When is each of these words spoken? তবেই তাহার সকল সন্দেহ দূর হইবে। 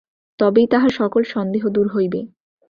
তবেই 0.39 0.67
তাহার 0.67 0.91
সকল 0.91 1.21
সন্দেহ 1.33 1.63
দূর 1.69 1.87
হইবে। 1.87 2.19